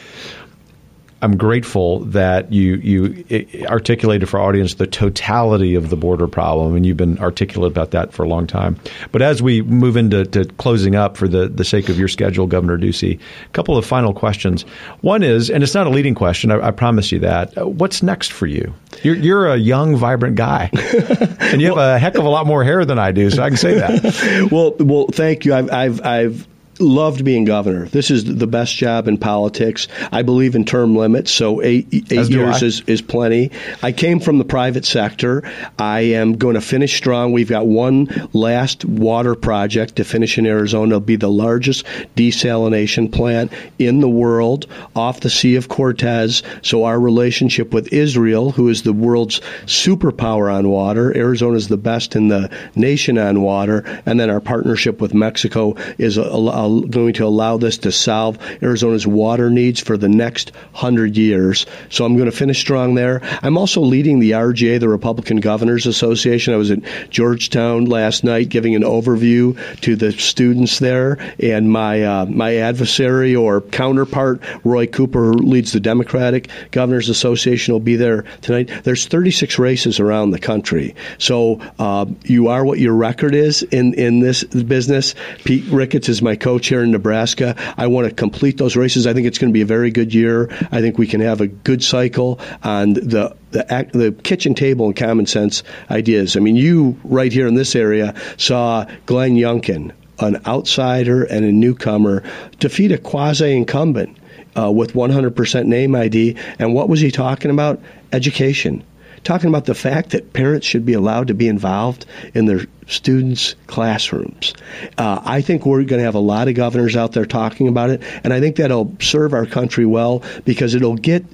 [1.22, 3.24] I'm grateful that you you
[3.66, 7.90] articulated for our audience the totality of the border problem, and you've been articulate about
[7.92, 8.78] that for a long time.
[9.12, 10.24] But as we move into
[10.58, 14.14] closing up, for the, the sake of your schedule, Governor Ducey, a couple of final
[14.14, 14.62] questions.
[15.02, 17.56] One is, and it's not a leading question, I, I promise you that.
[17.56, 18.72] Uh, what's next for you?
[19.02, 22.46] You're, you're a young, vibrant guy, and you well, have a heck of a lot
[22.46, 24.48] more hair than I do, so I can say that.
[24.52, 25.54] well, well, thank you.
[25.54, 26.48] I've, I've, I've
[26.80, 27.86] loved being governor.
[27.86, 29.88] This is the best job in politics.
[30.12, 33.50] I believe in term limits, so eight, eight years is, is plenty.
[33.82, 35.42] I came from the private sector.
[35.78, 37.32] I am going to finish strong.
[37.32, 40.96] We've got one last water project to finish in Arizona.
[40.96, 41.84] It'll be the largest
[42.16, 44.66] desalination plant in the world
[44.96, 46.42] off the Sea of Cortez.
[46.62, 51.76] So our relationship with Israel, who is the world's superpower on water, Arizona is the
[51.76, 56.69] best in the nation on water, and then our partnership with Mexico is a, a
[56.90, 61.66] going to allow this to solve Arizona's water needs for the next hundred years.
[61.88, 63.20] So I'm going to finish strong there.
[63.42, 66.54] I'm also leading the RGA, the Republican Governors Association.
[66.54, 72.02] I was at Georgetown last night giving an overview to the students there, and my
[72.02, 77.96] uh, my adversary or counterpart, Roy Cooper, who leads the Democratic Governors Association, will be
[77.96, 78.70] there tonight.
[78.84, 83.94] There's 36 races around the country, so uh, you are what your record is in
[83.94, 85.14] in this business.
[85.44, 87.56] Pete Ricketts is my coach here in Nebraska.
[87.76, 89.06] I want to complete those races.
[89.06, 90.48] I think it's going to be a very good year.
[90.70, 94.94] I think we can have a good cycle on the the, the kitchen table and
[94.94, 96.36] common sense ideas.
[96.36, 101.50] I mean, you right here in this area saw Glenn Youngkin, an outsider and a
[101.52, 102.22] newcomer,
[102.58, 104.16] defeat a quasi incumbent.
[104.58, 106.36] Uh, with 100% name ID.
[106.58, 107.80] And what was he talking about?
[108.12, 108.82] Education
[109.24, 113.54] talking about the fact that parents should be allowed to be involved in their students'
[113.66, 114.54] classrooms.
[114.98, 117.90] Uh, I think we're going to have a lot of governors out there talking about
[117.90, 121.24] it, and I think that'll serve our country well because it'll get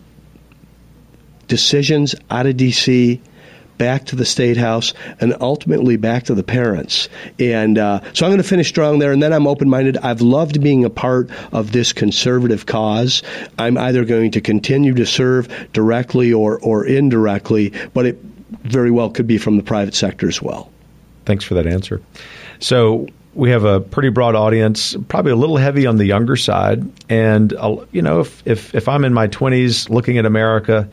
[1.49, 3.21] decisions out of D.C
[3.79, 7.09] back to the state house, and ultimately back to the parents.
[7.39, 9.97] And uh, so I'm going to finish strong there, and then I'm open minded.
[9.99, 13.23] I've loved being a part of this conservative cause.
[13.59, 18.19] I'm either going to continue to serve directly or, or indirectly, but it
[18.63, 20.71] very well could be from the private sector as well.
[21.25, 22.01] Thanks for that answer.
[22.61, 23.07] So,
[23.37, 26.83] we have a pretty broad audience, probably a little heavy on the younger side.
[27.11, 30.89] And, uh, you know, if, if, if I'm in my 20s looking at America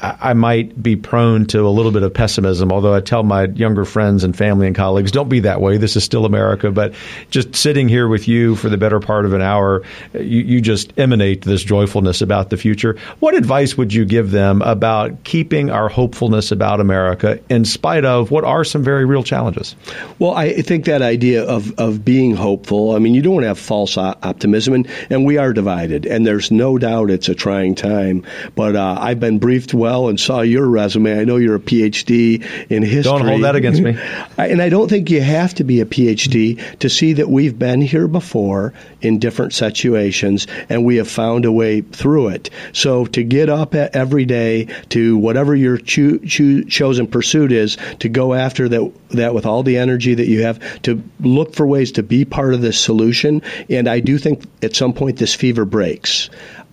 [0.00, 3.84] I might be prone to a little bit of pessimism, although I tell my younger
[3.84, 5.76] friends and family and colleagues, don't be that way.
[5.76, 6.70] This is still America.
[6.70, 6.94] But
[7.30, 9.82] just sitting here with you for the better part of an hour,
[10.14, 12.96] you, you just emanate this joyfulness about the future.
[13.18, 18.30] What advice would you give them about keeping our hopefulness about America in spite of
[18.30, 19.74] what are some very real challenges?
[20.20, 23.48] Well, I think that idea of, of being hopeful, I mean, you don't want to
[23.48, 27.74] have false optimism, and, and we are divided, and there's no doubt it's a trying
[27.74, 28.24] time.
[28.54, 31.18] But uh, I've been briefed well well and saw your resume.
[31.18, 33.10] I know you're a PhD in history.
[33.10, 33.96] Don't hold that against me.
[34.38, 37.80] and I don't think you have to be a PhD to see that we've been
[37.80, 42.50] here before in different situations and we have found a way through it.
[42.74, 48.10] So to get up every day to whatever your cho- cho- chosen pursuit is, to
[48.10, 51.92] go after that, that with all the energy that you have, to look for ways
[51.92, 53.40] to be part of this solution.
[53.70, 56.28] And I do think at some point this fever breaks.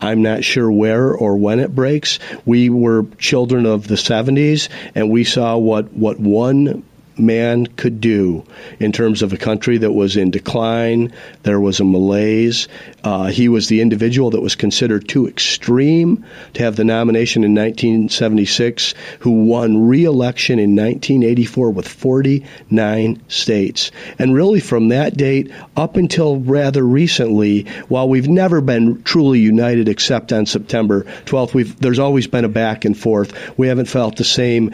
[0.06, 2.20] I'm not sure where or when it breaks.
[2.46, 6.84] We were children of the 70s, and we saw what, what one
[7.18, 8.44] man could do
[8.80, 11.12] in terms of a country that was in decline.
[11.44, 12.68] There was a malaise.
[13.04, 17.54] Uh, he was the individual that was considered too extreme to have the nomination in
[17.54, 23.92] 1976, who won re election in 1984 with 49 states.
[24.20, 29.88] And really, from that date up until rather recently, while we've never been truly united
[29.88, 33.58] except on September 12th, there's always been a back and forth.
[33.58, 34.74] We haven't felt the same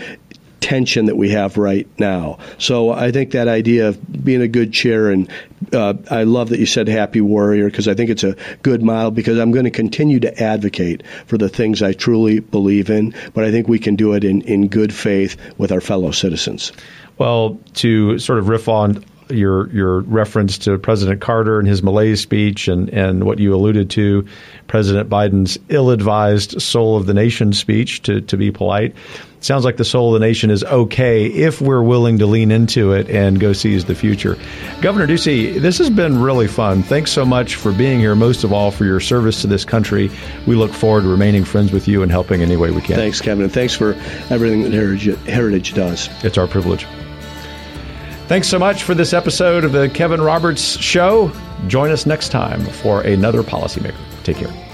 [0.61, 2.37] tension that we have right now.
[2.57, 5.29] So I think that idea of being a good chair, and
[5.73, 9.11] uh, I love that you said happy warrior because I think it's a good model
[9.11, 13.43] because I'm going to continue to advocate for the things I truly believe in, but
[13.43, 16.71] I think we can do it in, in good faith with our fellow citizens.
[17.17, 22.19] Well, to sort of riff on your your reference to President Carter and his malaise
[22.19, 24.25] speech and, and what you alluded to,
[24.67, 28.95] President Biden's ill-advised soul of the nation speech, to, to be polite
[29.41, 32.93] sounds like the soul of the nation is okay if we're willing to lean into
[32.93, 34.37] it and go seize the future.
[34.81, 36.83] Governor Ducey, this has been really fun.
[36.83, 40.09] Thanks so much for being here, most of all for your service to this country.
[40.47, 42.95] We look forward to remaining friends with you and helping any way we can.
[42.95, 43.93] Thanks, Kevin, and thanks for
[44.29, 46.09] everything that Heritage, Heritage does.
[46.23, 46.85] It's our privilege.
[48.27, 51.33] Thanks so much for this episode of the Kevin Roberts Show.
[51.67, 53.95] Join us next time for another policymaker.
[54.23, 54.70] Take care.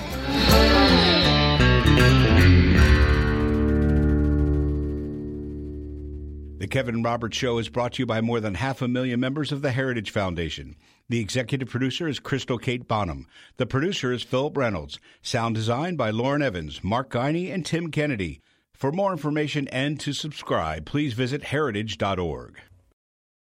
[6.68, 9.54] The Kevin Roberts Show is brought to you by more than half a million members
[9.54, 10.76] of the Heritage Foundation.
[11.08, 13.26] The executive producer is Crystal Kate Bonham.
[13.56, 15.00] The producer is Philip Reynolds.
[15.22, 18.42] Sound design by Lauren Evans, Mark Guiney, and Tim Kennedy.
[18.74, 22.60] For more information and to subscribe, please visit heritage.org.